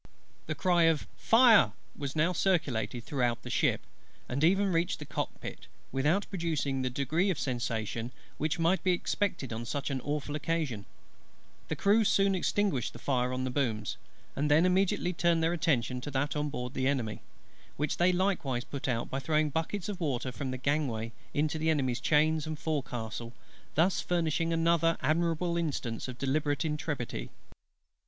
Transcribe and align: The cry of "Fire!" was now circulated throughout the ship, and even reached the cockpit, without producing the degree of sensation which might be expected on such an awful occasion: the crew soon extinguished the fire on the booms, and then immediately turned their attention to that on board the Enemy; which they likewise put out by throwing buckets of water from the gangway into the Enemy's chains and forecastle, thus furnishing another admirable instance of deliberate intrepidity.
The 0.47 0.55
cry 0.55 0.85
of 0.85 1.05
"Fire!" 1.15 1.73
was 1.95 2.15
now 2.15 2.33
circulated 2.33 3.03
throughout 3.03 3.43
the 3.43 3.51
ship, 3.51 3.81
and 4.27 4.43
even 4.43 4.71
reached 4.73 4.97
the 4.97 5.05
cockpit, 5.05 5.67
without 5.91 6.25
producing 6.31 6.81
the 6.81 6.89
degree 6.89 7.29
of 7.29 7.37
sensation 7.37 8.11
which 8.39 8.57
might 8.57 8.83
be 8.83 8.93
expected 8.93 9.53
on 9.53 9.63
such 9.63 9.91
an 9.91 10.01
awful 10.01 10.33
occasion: 10.35 10.85
the 11.67 11.75
crew 11.75 12.03
soon 12.03 12.33
extinguished 12.33 12.93
the 12.93 12.97
fire 12.97 13.31
on 13.31 13.43
the 13.43 13.51
booms, 13.51 13.97
and 14.35 14.49
then 14.49 14.65
immediately 14.65 15.13
turned 15.13 15.43
their 15.43 15.53
attention 15.53 16.01
to 16.01 16.09
that 16.09 16.35
on 16.35 16.49
board 16.49 16.73
the 16.73 16.87
Enemy; 16.87 17.21
which 17.77 17.97
they 17.97 18.11
likewise 18.11 18.63
put 18.63 18.87
out 18.87 19.07
by 19.07 19.19
throwing 19.19 19.51
buckets 19.51 19.87
of 19.87 20.01
water 20.01 20.31
from 20.31 20.49
the 20.49 20.57
gangway 20.57 21.11
into 21.35 21.59
the 21.59 21.69
Enemy's 21.69 21.99
chains 21.99 22.47
and 22.47 22.57
forecastle, 22.57 23.33
thus 23.75 24.01
furnishing 24.01 24.51
another 24.51 24.97
admirable 25.03 25.57
instance 25.57 26.07
of 26.07 26.17
deliberate 26.17 26.65
intrepidity. 26.65 27.29